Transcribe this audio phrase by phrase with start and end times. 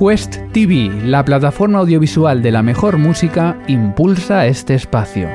[0.00, 5.28] Quest TV, la plataforma audiovisual de la mejor música, impulsa este espacio.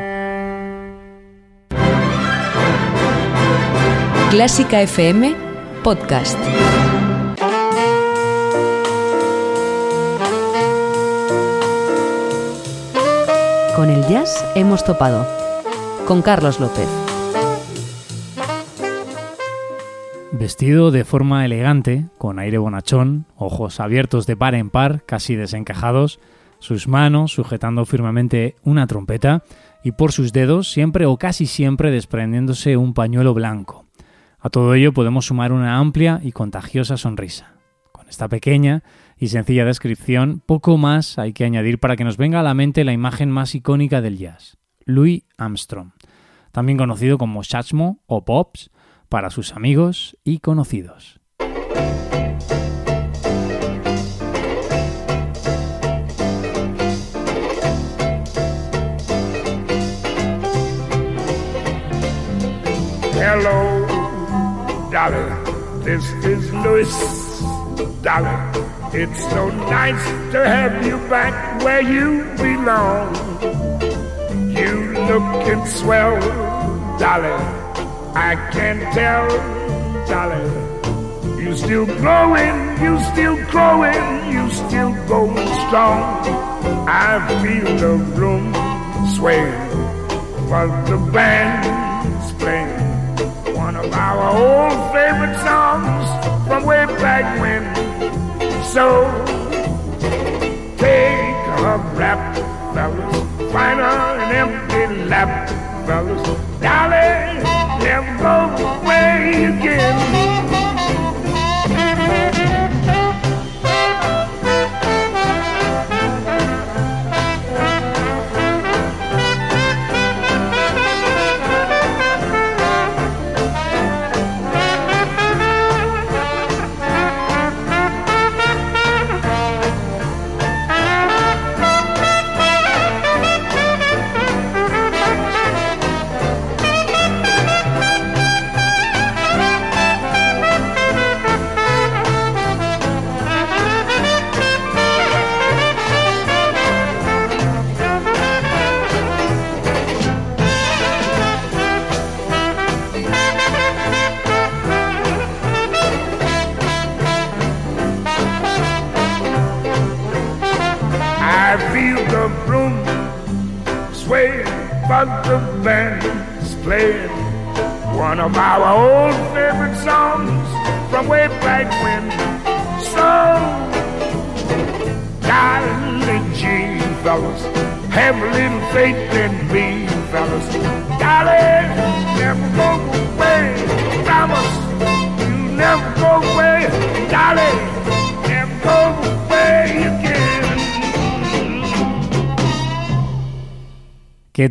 [4.32, 5.36] Clásica FM
[5.84, 6.40] Podcast.
[13.76, 15.28] Con el jazz hemos topado.
[16.08, 17.05] Con Carlos López.
[20.38, 26.20] Vestido de forma elegante, con aire bonachón, ojos abiertos de par en par, casi desencajados,
[26.60, 29.44] sus manos sujetando firmemente una trompeta
[29.82, 33.86] y por sus dedos siempre o casi siempre desprendiéndose un pañuelo blanco.
[34.38, 37.54] A todo ello podemos sumar una amplia y contagiosa sonrisa.
[37.94, 38.84] Con esta pequeña
[39.18, 42.84] y sencilla descripción, poco más hay que añadir para que nos venga a la mente
[42.84, 45.92] la imagen más icónica del jazz, Louis Armstrong,
[46.52, 48.70] también conocido como Satchmo o Pops,
[49.16, 51.22] para sus amigos y conocidos.
[63.14, 63.88] Hello,
[64.92, 65.16] Dolly.
[65.86, 66.92] This is Louis.
[68.02, 68.36] Dolly,
[68.92, 73.16] it's so nice to have you back where you belong.
[74.52, 76.20] You looking swell,
[77.00, 77.65] Dolly.
[78.16, 79.28] I can tell,
[80.08, 86.24] darling, you still growing, you still growing, you still going strong.
[86.88, 88.54] I feel the room
[89.16, 89.52] swaying,
[90.50, 92.80] but the band's playing
[93.54, 97.64] one of our old favorite songs from way back when.
[98.64, 99.04] So
[100.78, 102.38] take a rap,
[102.74, 105.50] fellas, find an empty lap,
[105.86, 106.45] fellas,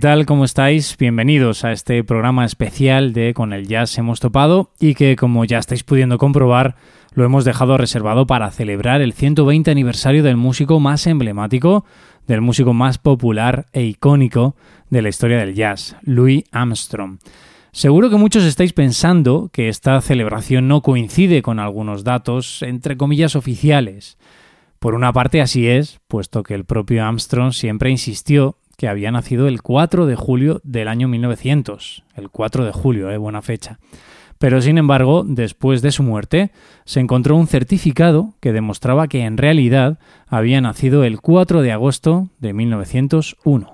[0.05, 0.27] tal?
[0.27, 0.99] ¿Cómo estáis?
[0.99, 5.57] Bienvenidos a este programa especial de Con el Jazz hemos topado y que como ya
[5.57, 6.77] estáis pudiendo comprobar
[7.15, 11.87] lo hemos dejado reservado para celebrar el 120 aniversario del músico más emblemático,
[12.27, 14.57] del músico más popular e icónico
[14.91, 17.17] de la historia del jazz, Louis Armstrong.
[17.73, 23.37] Seguro que muchos estáis pensando que esta celebración no coincide con algunos datos, entre comillas,
[23.37, 24.19] oficiales.
[24.81, 29.49] Por una parte así es, puesto que el propio Armstrong siempre insistió que había nacido
[29.49, 32.05] el 4 de julio del año 1900.
[32.17, 33.79] El 4 de julio, eh, buena fecha.
[34.39, 36.51] Pero sin embargo, después de su muerte,
[36.85, 42.29] se encontró un certificado que demostraba que en realidad había nacido el 4 de agosto
[42.41, 43.74] de 1901.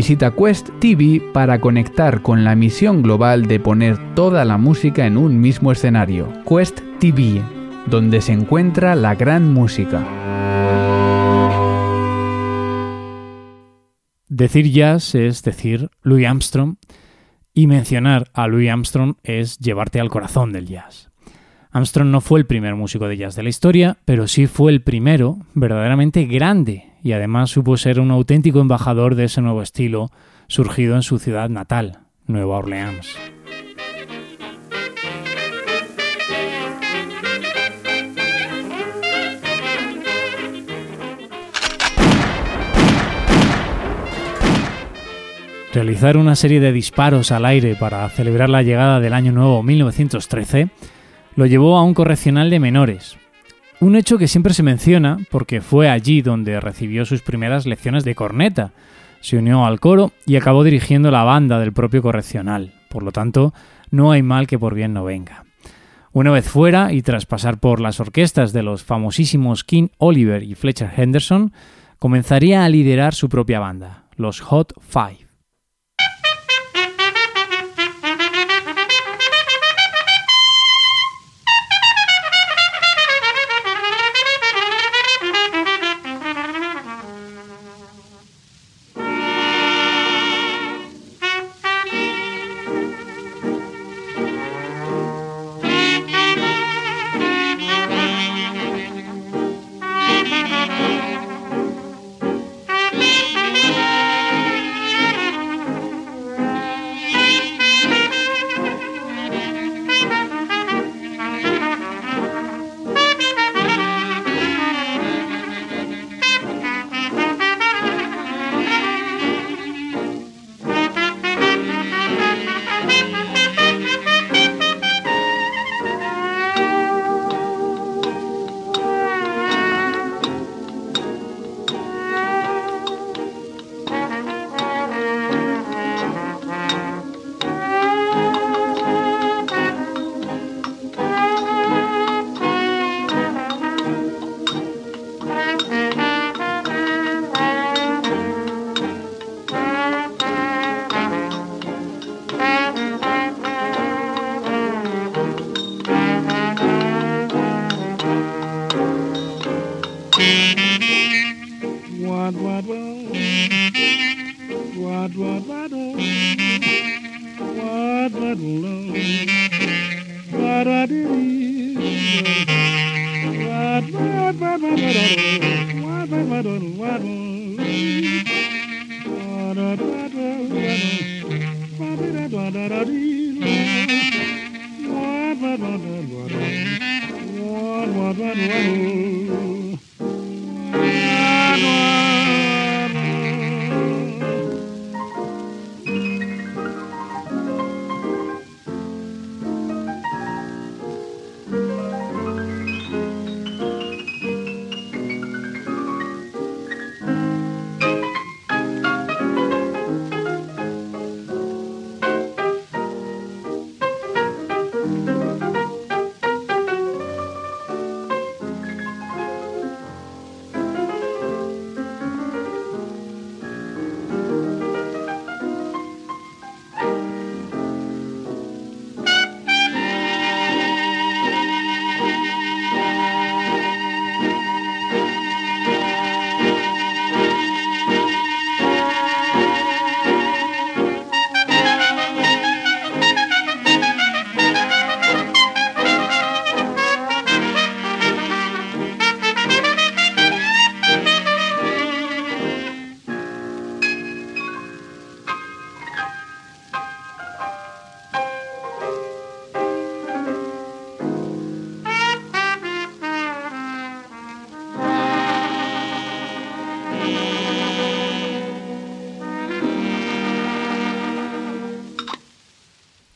[0.01, 5.15] Visita Quest TV para conectar con la misión global de poner toda la música en
[5.15, 6.27] un mismo escenario.
[6.49, 7.39] Quest TV,
[7.85, 10.03] donde se encuentra la gran música.
[14.27, 16.77] Decir jazz es decir Louis Armstrong
[17.53, 21.11] y mencionar a Louis Armstrong es llevarte al corazón del jazz.
[21.69, 24.81] Armstrong no fue el primer músico de jazz de la historia, pero sí fue el
[24.81, 30.11] primero verdaderamente grande y además supo ser un auténtico embajador de ese nuevo estilo
[30.47, 33.15] surgido en su ciudad natal, Nueva Orleans.
[45.73, 50.69] Realizar una serie de disparos al aire para celebrar la llegada del Año Nuevo 1913
[51.37, 53.17] lo llevó a un correccional de menores.
[53.81, 58.13] Un hecho que siempre se menciona porque fue allí donde recibió sus primeras lecciones de
[58.13, 58.73] corneta,
[59.21, 62.75] se unió al coro y acabó dirigiendo la banda del propio correccional.
[62.89, 63.55] Por lo tanto,
[63.89, 65.45] no hay mal que por bien no venga.
[66.11, 70.53] Una vez fuera y tras pasar por las orquestas de los famosísimos King Oliver y
[70.53, 71.51] Fletcher Henderson,
[71.97, 75.30] comenzaría a liderar su propia banda, los Hot Five.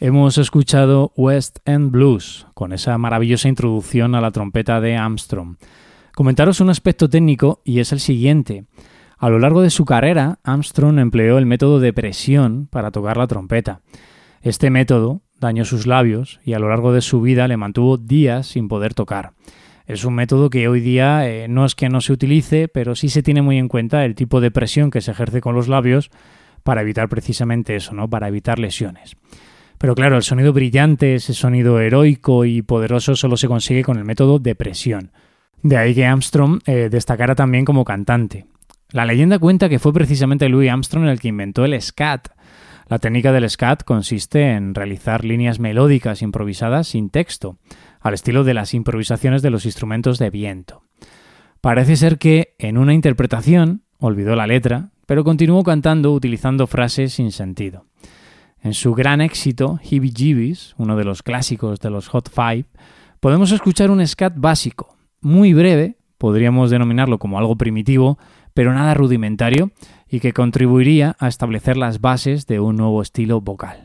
[0.08, 5.58] Hemos escuchado West End Blues, con esa maravillosa introducción a la trompeta de Armstrong.
[6.14, 8.66] Comentaros un aspecto técnico y es el siguiente.
[9.18, 13.26] A lo largo de su carrera, Armstrong empleó el método de presión para tocar la
[13.26, 13.82] trompeta.
[14.44, 18.46] Este método dañó sus labios y a lo largo de su vida le mantuvo días
[18.46, 19.32] sin poder tocar.
[19.88, 23.10] Es un método que hoy día eh, no es que no se utilice, pero sí
[23.10, 26.12] se tiene muy en cuenta el tipo de presión que se ejerce con los labios
[26.62, 28.08] para evitar precisamente eso, ¿no?
[28.08, 29.18] Para evitar lesiones.
[29.86, 34.04] Pero claro, el sonido brillante, ese sonido heroico y poderoso solo se consigue con el
[34.04, 35.12] método de presión.
[35.62, 38.48] De ahí que Armstrong eh, destacara también como cantante.
[38.89, 42.30] La leyenda cuenta que fue precisamente Louis Armstrong el que inventó el scat.
[42.88, 47.60] La técnica del scat consiste en realizar líneas melódicas improvisadas sin texto,
[48.00, 50.82] al estilo de las improvisaciones de los instrumentos de viento.
[51.62, 57.32] Parece ser que en una interpretación olvidó la letra, pero continuó cantando utilizando frases sin
[57.32, 57.86] sentido.
[58.65, 62.65] En su gran éxito, Heebie Jeebies, uno de los clásicos de los Hot Five,
[63.19, 68.17] podemos escuchar un scat básico, muy breve, podríamos denominarlo como algo primitivo,
[68.55, 69.69] pero nada rudimentario,
[70.10, 73.85] y que contribuiría a establecer las bases de un nuevo estilo vocal.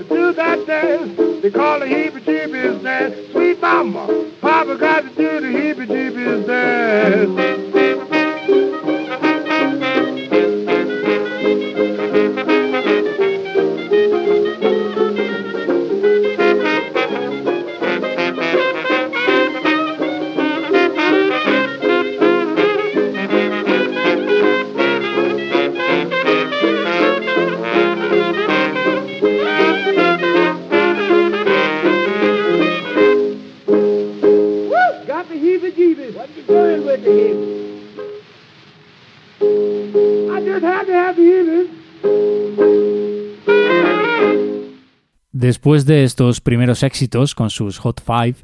[45.71, 48.35] Después de estos primeros éxitos con sus Hot Five,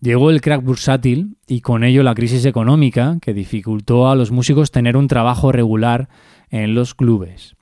[0.00, 4.70] llegó el crack bursátil y con ello la crisis económica que dificultó a los músicos
[4.70, 6.08] tener un trabajo regular
[6.48, 7.54] en los clubes.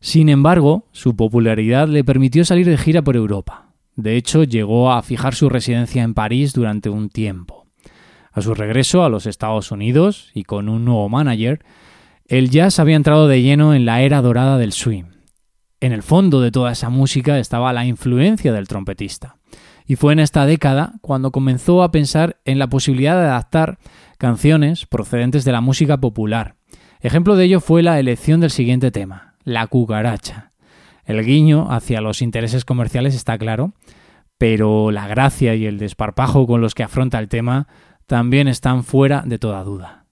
[0.00, 3.72] Sin embargo, su popularidad le permitió salir de gira por Europa.
[3.96, 7.66] De hecho, llegó a fijar su residencia en París durante un tiempo.
[8.30, 11.58] A su regreso a los Estados Unidos y con un nuevo manager,
[12.28, 15.09] el jazz había entrado de lleno en la era dorada del swing.
[15.80, 19.36] En el fondo de toda esa música estaba la influencia del trompetista.
[19.86, 23.78] Y fue en esta década cuando comenzó a pensar en la posibilidad de adaptar
[24.18, 26.56] canciones procedentes de la música popular.
[27.00, 30.52] Ejemplo de ello fue la elección del siguiente tema, La cucaracha.
[31.06, 33.72] El guiño hacia los intereses comerciales está claro,
[34.36, 37.68] pero la gracia y el desparpajo con los que afronta el tema
[38.06, 40.04] también están fuera de toda duda.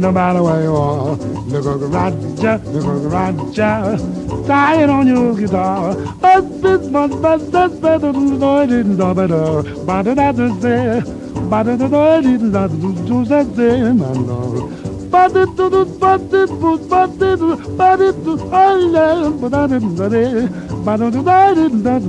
[0.00, 1.14] No matter where you are.
[1.16, 3.98] The cucaracha, the cucaracha,
[4.46, 5.94] play it on your guitar.
[6.20, 9.62] But this much, but that's better than the noise the better.
[9.84, 11.04] But that's it,
[11.50, 12.80] but the noise in the better.
[15.10, 17.40] But it do do but it do but it
[17.76, 20.48] but it do I love but I didn't but it
[20.84, 21.10] but I
[21.54, 22.02] didn't that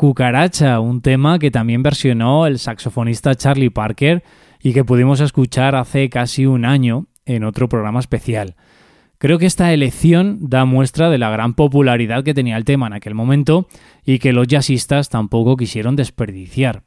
[0.00, 4.24] cucaracha, un tema que también versionó el saxofonista Charlie Parker
[4.58, 8.56] y que pudimos escuchar hace casi un año en otro programa especial.
[9.18, 12.94] Creo que esta elección da muestra de la gran popularidad que tenía el tema en
[12.94, 13.68] aquel momento
[14.02, 16.82] y que los jazzistas tampoco quisieron desperdiciar.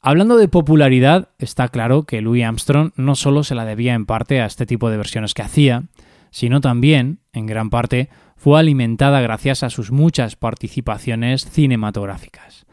[0.00, 4.40] Hablando de popularidad, está claro que Louis Armstrong no solo se la debía en parte
[4.40, 5.84] a este tipo de versiones que hacía,
[6.32, 12.66] sino también, en gran parte, fue alimentada gracias a sus muchas participaciones cinematográficas.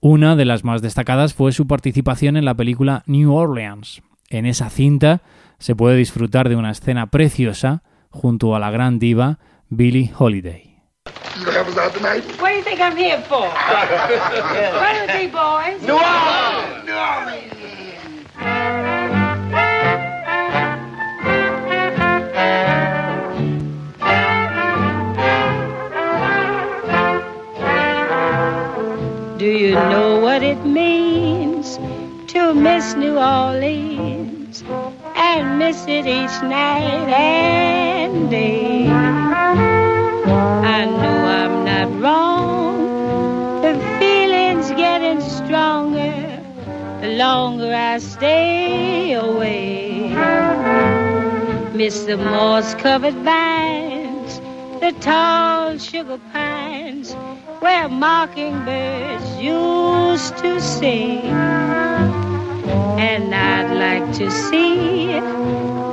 [0.00, 4.02] Una de las más destacadas fue su participación en la película New Orleans.
[4.30, 5.22] En esa cinta
[5.58, 10.72] se puede disfrutar de una escena preciosa junto a la gran diva Billie Holiday.
[15.86, 15.98] Do
[32.82, 34.64] miss New Orleans
[35.14, 38.88] and miss it each night and day?
[38.88, 43.62] I know I'm not wrong.
[43.62, 46.42] The feeling's getting stronger
[47.00, 50.08] the longer I stay away.
[51.74, 54.40] Miss the moss covered vines,
[54.80, 57.14] the tall sugar pines
[57.60, 61.91] where mockingbirds used to sing.
[63.02, 65.06] And I'd like to see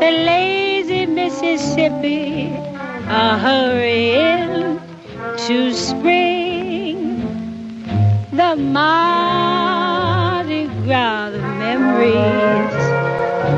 [0.03, 2.53] the lazy Mississippi
[3.07, 4.79] a hurrying
[5.47, 6.97] to spring.
[8.31, 9.87] The Mardi
[10.83, 12.77] Gras, the memories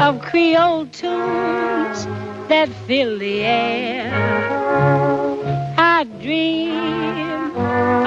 [0.01, 2.07] of Creole tunes
[2.47, 4.13] that fill the air.
[5.77, 7.51] I dream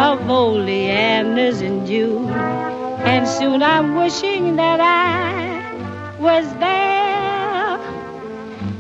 [0.01, 2.31] of oleanders in June.
[3.05, 5.34] And soon I'm wishing that I
[6.25, 7.79] was there.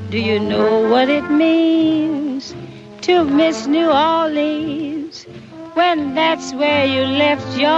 [0.09, 2.54] Do you know what it means
[3.02, 5.24] to miss New Orleans
[5.74, 7.68] when that's where you left your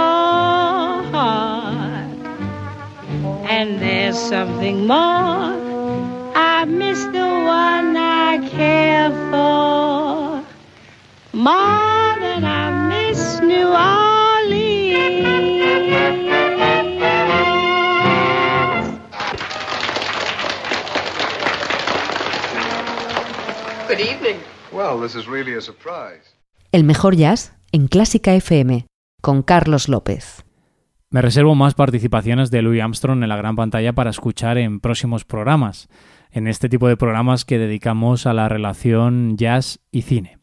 [1.11, 2.15] heart?
[3.55, 5.51] And there's something more.
[6.53, 7.27] I miss the
[7.59, 10.43] one I care for
[11.33, 13.86] more than I miss New Orleans.
[26.71, 28.85] El mejor jazz en Clásica FM
[29.21, 30.45] con Carlos López.
[31.09, 35.25] Me reservo más participaciones de Louis Armstrong en la gran pantalla para escuchar en próximos
[35.25, 35.89] programas,
[36.31, 40.39] en este tipo de programas que dedicamos a la relación jazz y cine.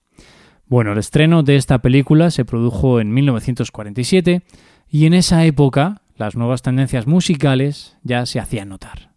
[0.66, 4.42] Bueno, el estreno de esta película se produjo en 1947
[4.90, 9.11] y en esa época las nuevas tendencias musicales ya se hacían notar.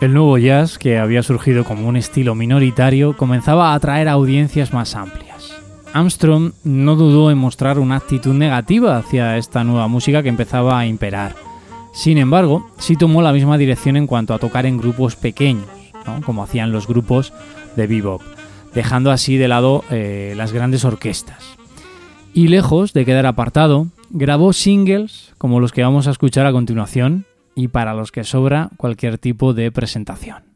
[0.00, 4.94] El nuevo jazz, que había surgido como un estilo minoritario, comenzaba a atraer audiencias más
[4.94, 5.52] amplias.
[5.92, 10.86] Armstrong no dudó en mostrar una actitud negativa hacia esta nueva música que empezaba a
[10.86, 11.34] imperar.
[11.92, 15.66] Sin embargo, sí tomó la misma dirección en cuanto a tocar en grupos pequeños,
[16.24, 17.32] como hacían los grupos
[17.74, 18.22] de bebop,
[18.74, 21.56] dejando así de lado eh, las grandes orquestas.
[22.32, 27.26] Y lejos de quedar apartado, grabó singles como los que vamos a escuchar a continuación
[27.58, 30.47] y para los que sobra cualquier tipo de presentación.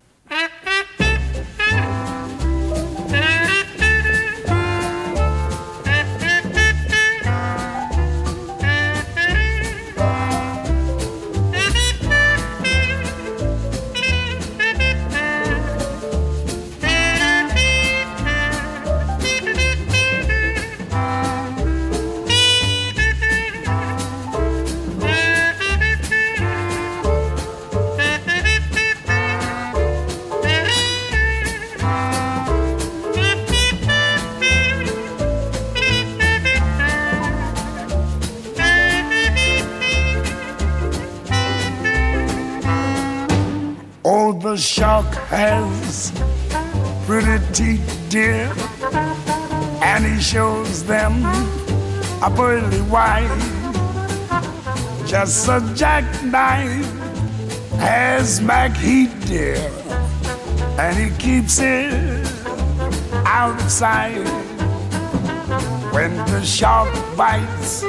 [45.29, 46.12] Has
[47.07, 48.53] pretty teeth, dear,
[49.83, 51.25] and he shows them
[52.22, 53.29] a pearly white.
[55.07, 56.87] Just a jackknife
[57.79, 59.70] has Macheath, dear,
[60.79, 62.27] and he keeps it
[63.27, 64.25] out of sight.
[65.92, 67.83] When the shark bites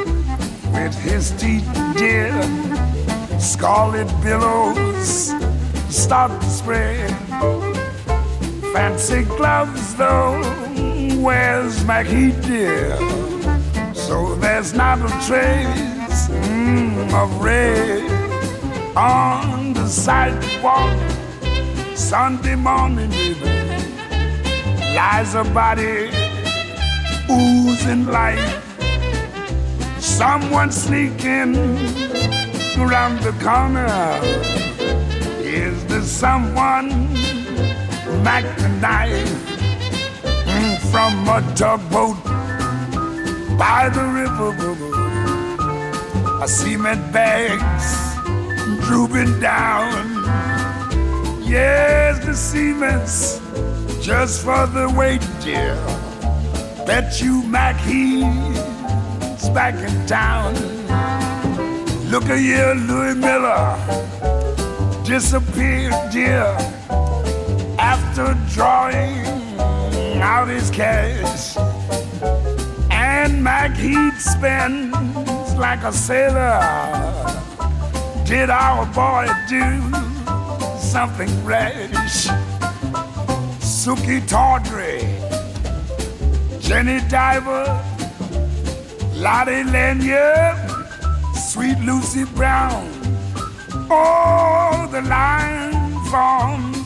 [0.73, 2.33] with his teeth, dear,
[3.39, 5.31] scarlet billows
[5.89, 7.12] start to spread.
[8.73, 10.41] Fancy gloves, though,
[11.21, 12.97] where's Mackie dear?
[13.93, 18.03] So there's not a trace mm, of red
[18.95, 20.99] on the sidewalk.
[21.95, 23.85] Sunday morning, baby,
[24.95, 26.09] lies a body
[27.29, 28.61] oozing life.
[29.99, 31.55] Someone sneaking
[32.77, 34.19] around the corner
[35.41, 36.89] is this someone
[38.23, 39.27] The knife
[40.45, 42.23] mm, from a tugboat
[43.57, 44.51] by the river?
[46.41, 48.15] A cement bags
[48.85, 50.23] drooping down.
[51.43, 53.41] Yes, the cement's
[54.01, 55.75] just for the weight, dear.
[56.87, 60.53] Bet you Mac he's back in town.
[62.09, 63.77] Look at here, Louis Miller
[65.03, 66.55] disappeared, dear,
[67.93, 69.23] after drawing
[70.19, 71.55] out his cash.
[72.89, 74.93] And Macheath spend
[75.59, 76.59] like a sailor.
[78.25, 79.65] Did our boy do
[80.79, 82.17] something rash?
[83.59, 84.99] Sukey Tawdry,
[86.65, 87.65] Jenny Diver,
[89.23, 90.57] Lotte Lenya,
[91.35, 92.89] Sweet Lucy Brown.
[93.91, 95.73] Oh, the line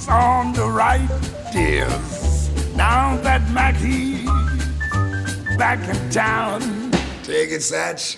[0.10, 1.08] on the right,
[1.52, 2.50] dears.
[2.76, 4.26] Now that Mackie's
[5.58, 6.62] back in town.
[7.24, 8.18] Take it, Satch.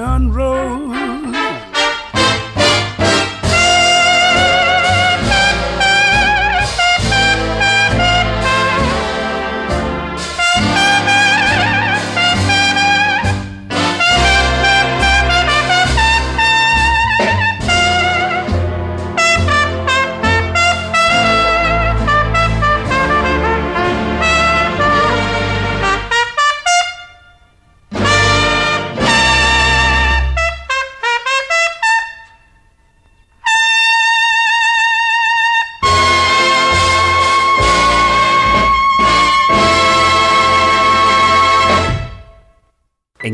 [0.00, 0.89] vie en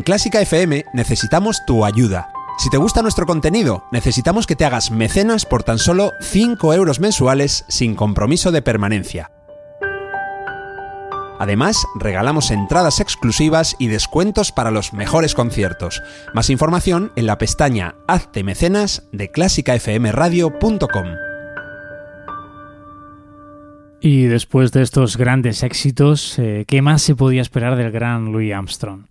[0.07, 2.29] Clásica FM necesitamos tu ayuda.
[2.59, 7.01] Si te gusta nuestro contenido, necesitamos que te hagas mecenas por tan solo 5 euros
[7.01, 9.33] mensuales sin compromiso de permanencia.
[11.41, 16.05] Además, regalamos entradas exclusivas y descuentos para los mejores conciertos.
[16.35, 21.07] Más información en la pestaña Hazte mecenas de clásicafmradio.com.
[24.01, 28.55] Y después de estos grandes éxitos, eh, ¿qué más se podía esperar del gran Louis
[28.55, 29.07] Armstrong?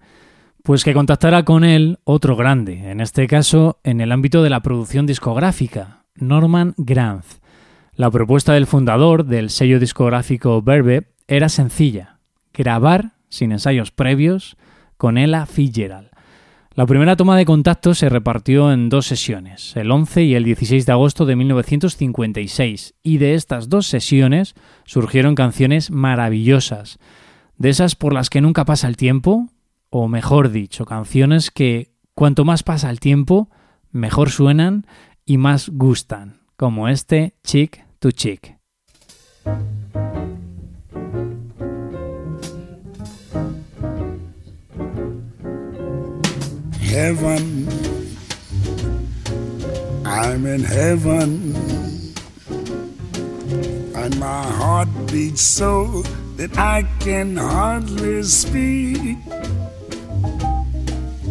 [0.66, 4.62] Pues que contactara con él otro grande, en este caso en el ámbito de la
[4.62, 7.40] producción discográfica, Norman Granz.
[7.94, 12.18] La propuesta del fundador del sello discográfico Verve era sencilla,
[12.52, 14.58] grabar, sin ensayos previos,
[14.98, 16.10] con Ella Fitzgerald.
[16.74, 20.88] La primera toma de contacto se repartió en dos sesiones, el 11 y el 16
[20.88, 26.98] de agosto de 1956, y de estas dos sesiones surgieron canciones maravillosas,
[27.60, 29.48] de esas por las que nunca pasa el tiempo,
[29.98, 33.50] o mejor dicho, canciones que cuanto más pasa el tiempo,
[33.92, 34.86] mejor suenan
[35.24, 38.58] y más gustan, como este Chick to Chick.
[46.82, 47.70] Heaven,
[50.06, 51.54] I'm in heaven,
[53.96, 56.04] and my heart beats so
[56.36, 59.20] that I can hardly speak.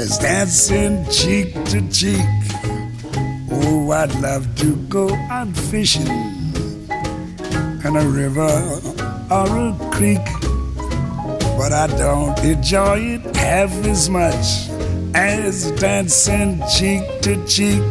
[0.00, 2.24] as dancing cheek to cheek.
[3.52, 6.06] Oh, I'd love to go out fishing
[7.84, 8.54] in a river
[9.30, 10.24] or a creek,
[11.58, 14.70] but I don't enjoy it half as much
[15.14, 17.84] as dancing cheek to cheek.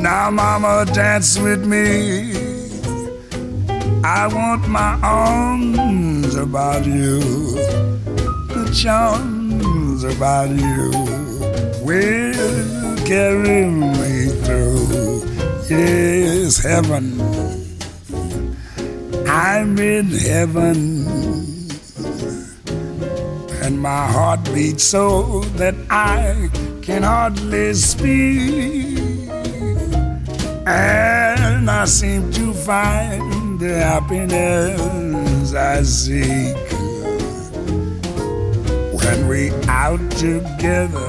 [0.00, 2.34] Now, mama, dance with me.
[4.04, 7.20] I want my arms about you,
[8.52, 11.13] the charms about you
[11.84, 15.22] will carry me through.
[15.68, 17.20] Yes, heaven.
[19.28, 21.04] I'm in heaven.
[23.64, 26.50] and my heart beats so that I
[26.82, 28.98] can hardly speak.
[30.66, 36.56] And I seem to find the happiness I seek
[39.00, 41.08] when we out together,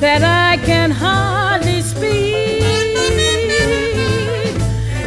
[0.00, 2.62] that I can hardly speak,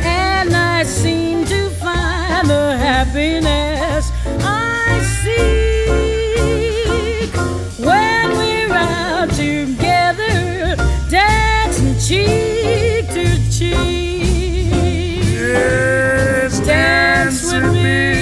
[0.05, 6.53] and I seem to find the happiness I seek
[7.79, 10.75] when we're out together,
[11.09, 14.29] dancing cheek to cheek.
[15.33, 18.11] Yes, Dance with me.
[18.11, 18.12] I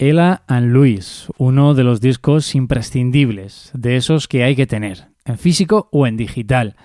[0.00, 5.38] Ella and Louis, uno de los discos imprescindibles, de esos que hay que tener, en
[5.38, 6.76] físico o en digital,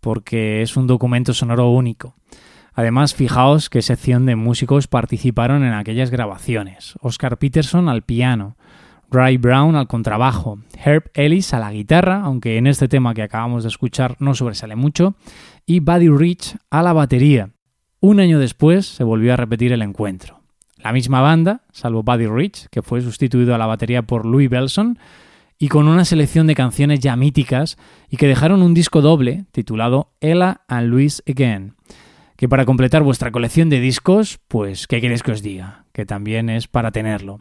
[0.00, 2.14] porque es un documento sonoro único.
[2.72, 6.94] Además, fijaos qué sección de músicos participaron en aquellas grabaciones.
[7.02, 8.56] Oscar Peterson al piano,
[9.10, 13.64] Ray Brown al contrabajo, Herb Ellis a la guitarra, aunque en este tema que acabamos
[13.64, 15.16] de escuchar no sobresale mucho,
[15.66, 17.50] y Buddy Rich a la batería.
[18.00, 20.43] Un año después se volvió a repetir el encuentro.
[20.84, 24.98] La misma banda, salvo Buddy Rich, que fue sustituido a la batería por Louis Belson,
[25.58, 27.78] y con una selección de canciones ya míticas
[28.10, 31.74] y que dejaron un disco doble titulado Ella and Louis Again,
[32.36, 35.86] que para completar vuestra colección de discos, pues, ¿qué queréis que os diga?
[35.92, 37.40] Que también es para tenerlo.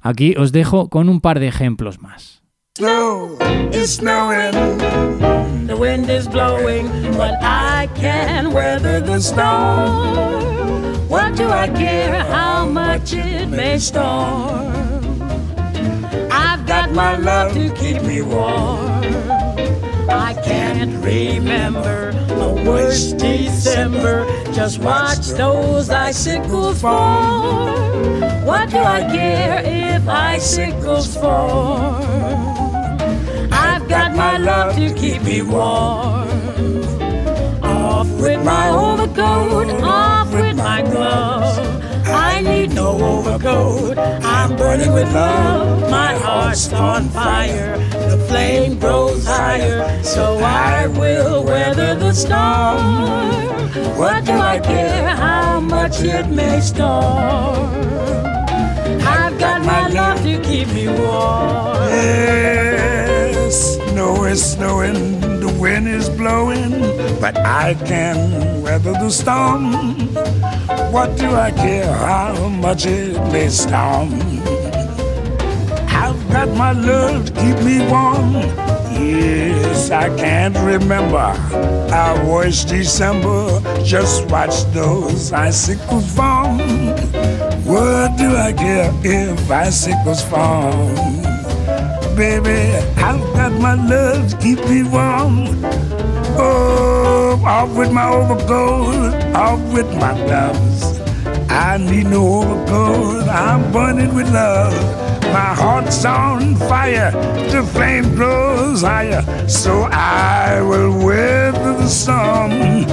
[0.00, 2.45] Aquí os dejo con un par de ejemplos más.
[2.78, 3.38] Snow,
[3.72, 4.52] it's snowing.
[5.66, 11.08] The wind is blowing, but I can weather the storm.
[11.08, 15.22] What do I care how much it may storm?
[16.30, 19.45] I've got my love to keep me warm.
[20.08, 24.26] I can't remember a worse December.
[24.52, 27.66] Just watch those icicles fall.
[28.44, 32.02] What do I care if icicles fall?
[33.52, 36.28] I've got my love to keep me warm.
[37.62, 41.58] Off with my overcoat, off with my gloves.
[42.08, 43.98] I need no overcoat.
[43.98, 45.90] I'm burning with love.
[45.90, 47.76] My heart's on fire.
[48.28, 50.02] Flame grows higher.
[50.02, 53.46] So I will weather the storm.
[53.96, 57.70] What do I care how much it may storm?
[59.06, 61.88] I've got my love to keep me warm.
[61.90, 66.70] Yes, snow is snowing, the wind is blowing,
[67.20, 69.72] but I can weather the storm.
[70.92, 74.10] What do I care how much it may storm?
[75.96, 78.34] I've got my love to keep me warm.
[78.92, 81.32] Yes, I can't remember
[81.92, 83.60] our worst December.
[83.82, 86.58] Just watch those icicles form.
[87.64, 90.94] What do I care if icicles form?
[92.14, 95.64] Baby, I've got my love to keep me warm.
[96.38, 100.85] Oh, off with my overcoat, off with my gloves.
[101.48, 104.74] I need no overcoat, I'm burning with love.
[105.32, 107.10] My heart's on fire,
[107.50, 112.84] the flame grows higher, so I will weather the storm.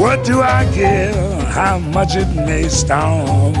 [0.00, 1.12] What do I care
[1.46, 3.54] how much it may storm?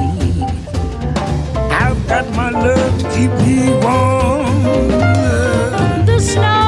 [1.82, 4.62] I've got my love to keep me warm.
[6.06, 6.59] The snow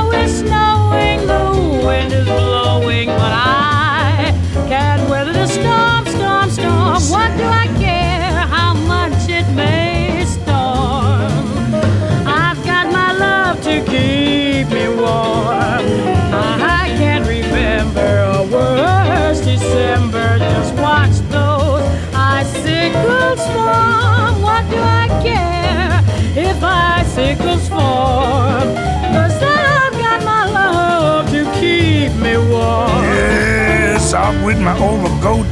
[27.63, 28.75] icicles form?
[29.15, 33.05] Cause I've got my love to keep me warm.
[33.05, 35.47] Yes, off with my overcoat,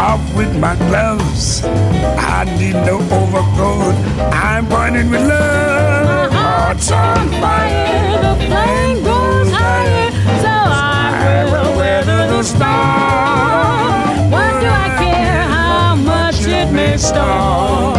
[0.00, 1.64] off with my gloves.
[1.64, 3.94] I need no overcoat.
[4.32, 6.32] I'm burning with love.
[6.32, 10.10] My heart's on fire, the flame goes higher,
[10.42, 14.30] so I will weather the storm.
[14.30, 17.95] What do I care how much it may storm?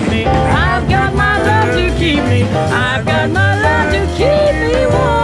[0.00, 4.54] Keep me, I've got my love to keep me, I've got my love to keep
[4.66, 5.20] me warm.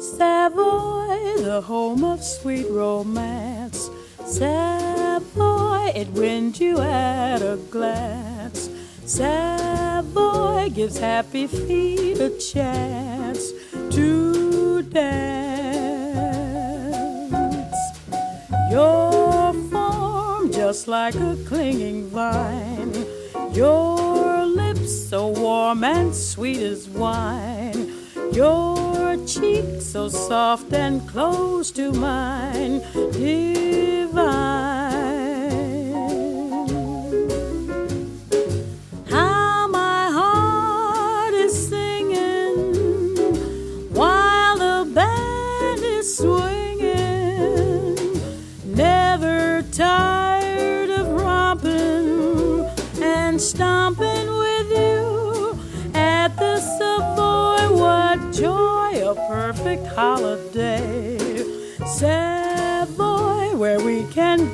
[0.00, 3.90] Savoy, the home of sweet romance.
[4.24, 8.70] Savoy, it wins you at a glance.
[9.04, 9.71] Savoy
[10.68, 13.52] gives happy feet a chance
[13.90, 16.22] to dance.
[18.70, 22.92] Your form just like a clinging vine.
[23.52, 27.92] Your lips so warm and sweet as wine.
[28.32, 32.80] Your cheek so soft and close to mine,
[33.12, 34.91] divine.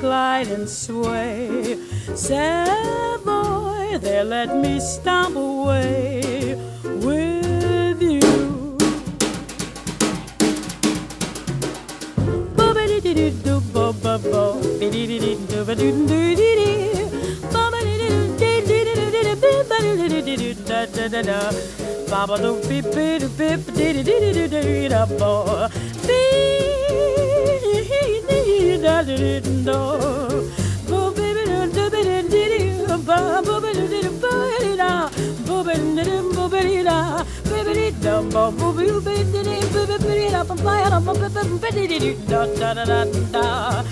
[0.09, 1.77] Glide and sway.
[2.15, 6.57] Savoy, there let me stomp away
[7.05, 8.29] with you.
[13.43, 14.33] Da bo
[14.79, 15.35] baby diddy
[25.19, 25.69] bo
[26.09, 27.38] baby
[42.29, 43.83] da da da da da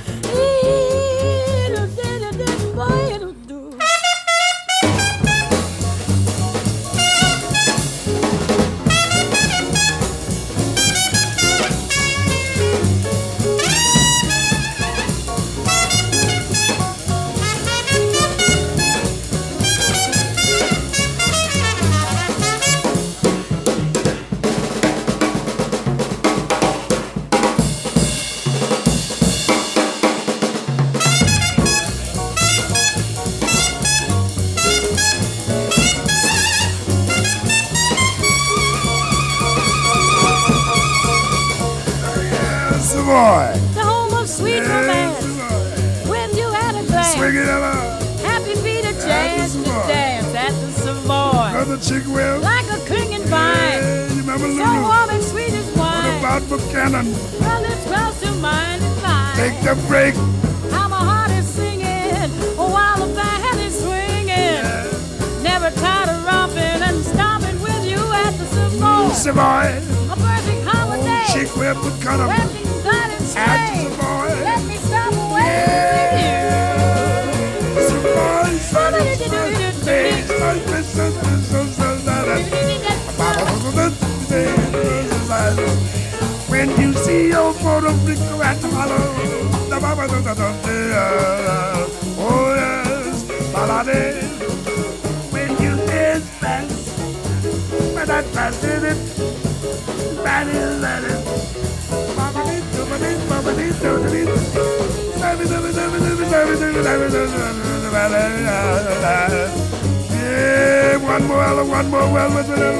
[111.20, 112.78] one more, well, one more, well, well, well,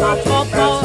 [0.00, 0.76] well, well,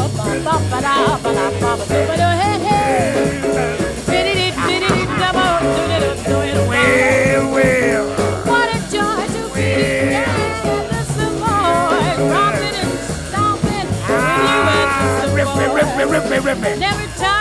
[7.54, 8.02] well.
[8.46, 9.68] What a joy to be
[10.16, 12.94] at the Savoy, romping and
[13.30, 14.90] stomping with you at
[15.22, 16.08] the Rip it, rip Savoy.
[16.12, 16.80] rip it, rip.
[16.80, 17.41] Never tired of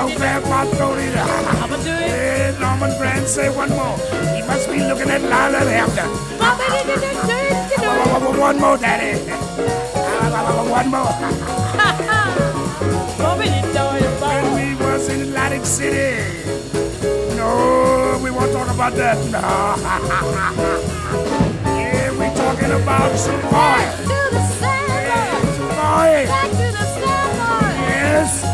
[0.00, 1.18] Don't grab my throat either.
[1.20, 2.08] I'ma do it.
[2.08, 3.98] Hey, Norman Granz, say one more.
[4.34, 6.08] He must be looking at Lila Hampton.
[8.40, 9.18] One more, Daddy.
[10.70, 11.12] One more.
[14.20, 16.22] When we was in Atlantic City.
[17.36, 19.18] No, we won't talk about that.
[19.30, 19.38] No.
[21.76, 23.84] yeah, we're talking about some boy.
[25.76, 26.26] Boy.
[27.88, 28.49] Yes.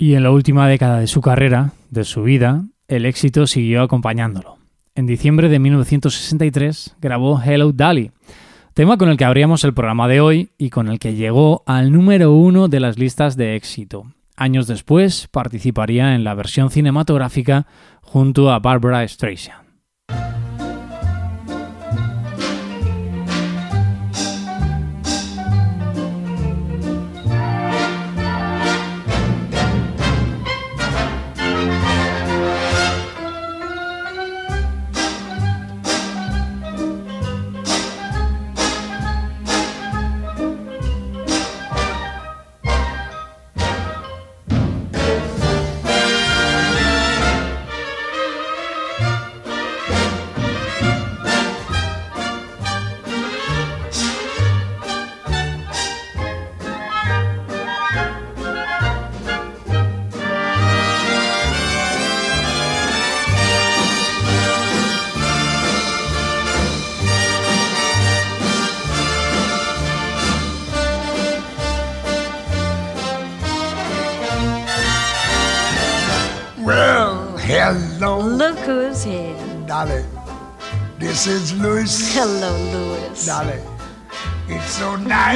[0.00, 4.56] Y en la última década de su carrera, de su vida, el éxito siguió acompañándolo.
[4.94, 8.10] En diciembre de 1963 grabó Hello Dolly,
[8.72, 11.92] tema con el que abríamos el programa de hoy y con el que llegó al
[11.92, 14.06] número uno de las listas de éxito.
[14.36, 17.66] Años después participaría en la versión cinematográfica
[18.00, 19.69] junto a Barbara Streisand.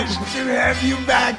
[0.09, 1.34] To have you back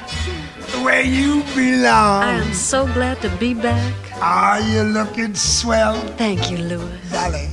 [0.82, 2.22] where you belong.
[2.24, 3.94] I am so glad to be back.
[4.20, 7.00] Are you looking swell, Thank you, Louis.
[7.12, 7.48] Dolly?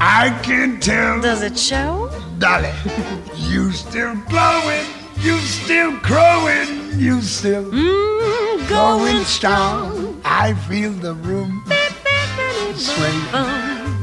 [0.00, 2.10] I can tell, Does it show?
[2.38, 2.72] Dolly.
[3.36, 4.86] you still glowing,
[5.20, 10.20] you still crowing, you still Mm, going strong.
[10.24, 11.62] I feel the room
[12.74, 13.12] sway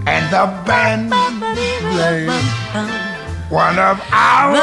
[0.07, 3.06] and the band play bum,
[3.49, 4.53] one of our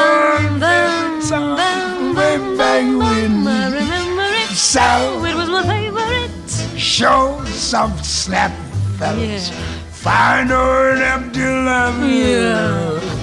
[0.59, 3.01] bum, songs bum, bum, bum.
[3.47, 4.49] I remember it.
[4.55, 6.31] So It was my favorite.
[6.79, 8.51] show some snap,
[8.97, 9.49] fellas.
[9.49, 9.55] Yeah.
[9.91, 11.97] Find her empty love.
[12.03, 13.14] Yeah.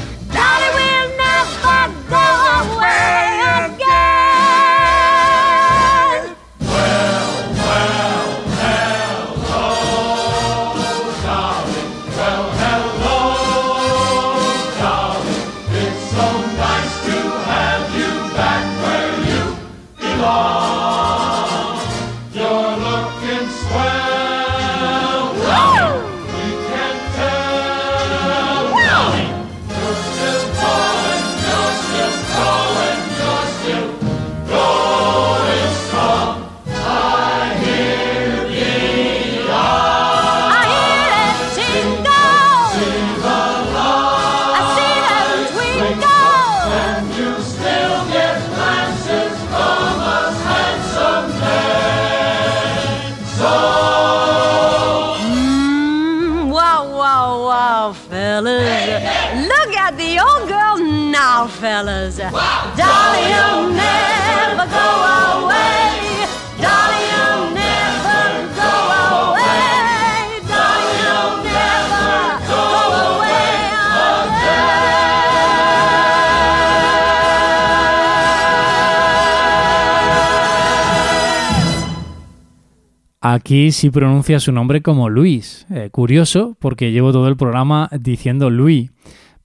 [83.53, 85.67] Aquí sí pronuncia su nombre como Luis.
[85.69, 88.93] Eh, curioso, porque llevo todo el programa diciendo Luis,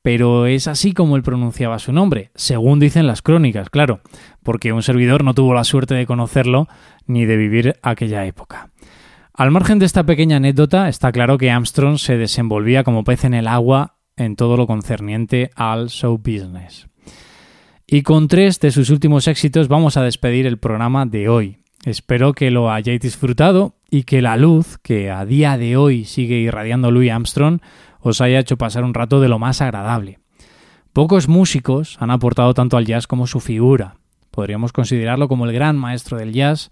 [0.02, 4.00] pero es así como él pronunciaba su nombre, según dicen las crónicas, claro,
[4.44, 6.70] porque un servidor no tuvo la suerte de conocerlo
[7.06, 8.70] ni de vivir aquella época.
[9.34, 13.34] Al margen de esta pequeña anécdota, está claro que Armstrong se desenvolvía como pez en
[13.34, 16.88] el agua en todo lo concerniente al show business.
[17.86, 21.58] Y con tres de sus últimos éxitos vamos a despedir el programa de hoy.
[21.88, 26.36] Espero que lo hayáis disfrutado y que la luz que a día de hoy sigue
[26.36, 27.62] irradiando Louis Armstrong
[28.02, 30.20] os haya hecho pasar un rato de lo más agradable.
[30.92, 33.96] Pocos músicos han aportado tanto al jazz como su figura.
[34.32, 36.72] Podríamos considerarlo como el gran maestro del jazz,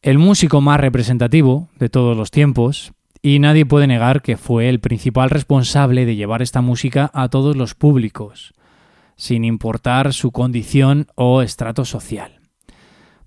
[0.00, 4.78] el músico más representativo de todos los tiempos, y nadie puede negar que fue el
[4.78, 8.54] principal responsable de llevar esta música a todos los públicos,
[9.16, 12.39] sin importar su condición o estrato social.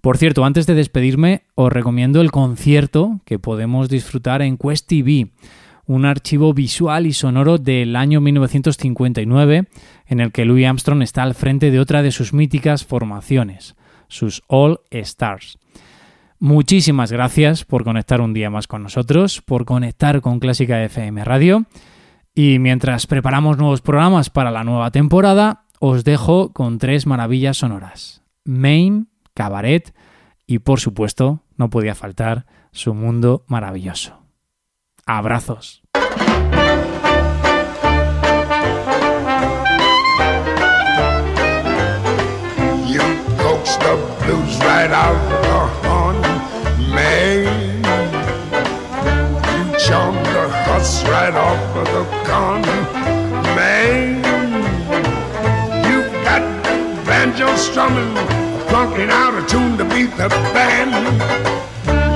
[0.04, 5.30] Por cierto, antes de despedirme, os recomiendo el concierto que podemos disfrutar en Quest TV,
[5.86, 9.70] un archivo visual y sonoro del año 1959
[10.08, 13.78] en el que Louis Armstrong está al frente de otra de sus míticas formaciones,
[14.10, 15.58] sus All Stars.
[16.38, 21.64] Muchísimas gracias por conectar un día más con nosotros, por conectar con Clásica FM Radio.
[22.36, 28.22] Y mientras preparamos nuevos programas para la nueva temporada, os dejo con tres maravillas sonoras.
[28.43, 29.93] Maine, Cabaret
[30.47, 34.19] y, por supuesto, no podía faltar su mundo maravilloso.
[35.05, 35.84] Abrazos.
[43.79, 46.21] The blues right out the horn,
[46.93, 47.84] man.
[49.53, 52.61] You charm the huss right off of the corn,
[53.55, 54.23] man.
[55.88, 56.75] You got the
[57.05, 58.13] banjo strumming,
[58.74, 60.89] plunking out a tune to beat the band.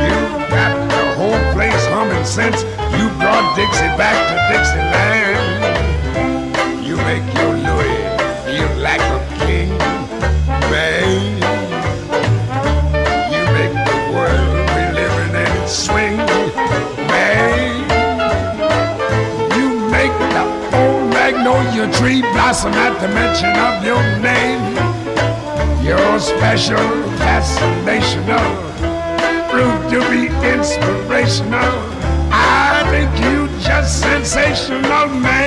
[0.01, 0.17] You
[0.49, 2.63] got the whole place humming since
[2.97, 5.45] you brought Dixie back to Dixieland.
[6.83, 8.01] You make your Louis
[8.41, 9.69] feel like a king,
[10.73, 11.37] man.
[13.29, 16.17] You make the world we living in swing,
[17.13, 17.85] man.
[19.53, 20.43] You make the
[20.75, 24.56] old magnolia tree blossom at the mention of your name.
[26.19, 26.77] Special,
[27.19, 28.49] fascinational,
[29.51, 31.73] proved to be inspirational.
[32.31, 35.46] I think you just sensational, man.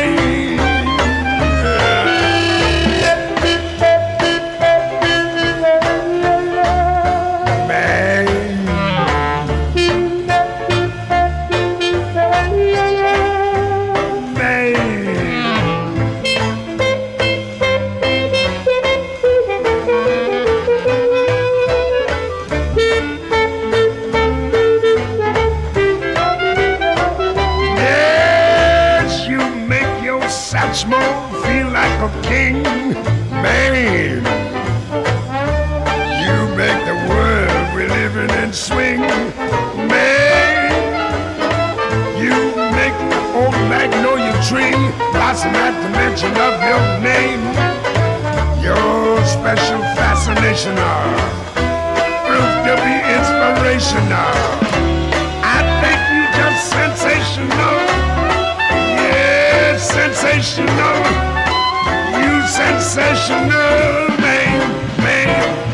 [63.00, 64.60] Sensational, man,
[64.98, 65.28] man,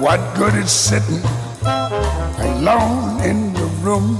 [0.00, 1.22] What good is sitting
[2.38, 4.18] alone in the room?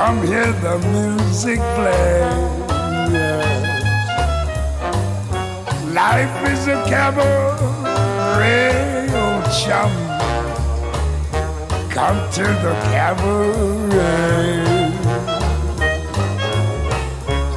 [0.00, 2.22] Come hear the music play.
[5.92, 8.72] Life is a cabaret,
[9.12, 9.92] oh chum.
[11.90, 14.64] Come to the cabaret.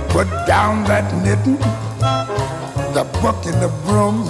[0.10, 1.64] Put down that knitting,
[2.94, 4.28] the book and the broom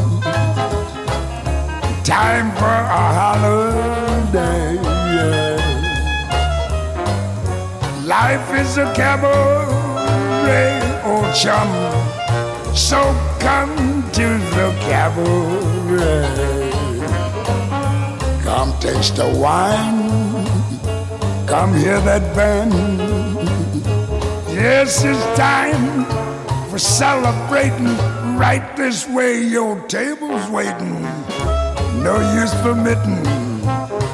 [2.03, 4.02] time for a holiday.
[8.21, 11.67] Life is a cabaret, oh chum.
[12.75, 13.01] So
[13.39, 13.75] come
[14.11, 16.29] to the cabaret.
[18.43, 20.45] Come taste the wine.
[21.47, 22.73] Come hear that band.
[24.49, 26.05] Yes, it's time
[26.69, 27.97] for celebrating.
[28.37, 31.01] Right this way, your table's waiting.
[32.03, 33.23] No use permitting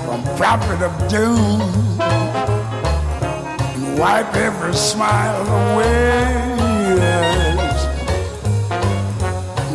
[0.06, 1.88] from prophet of doom.
[4.00, 6.56] Wipe every smile away.
[6.95, 7.86] Yes.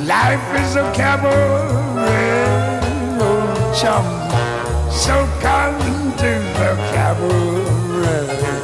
[0.09, 2.49] Life is a cabaret,
[3.21, 4.07] oh chum.
[4.91, 5.79] So come
[6.17, 8.64] to the cabaret.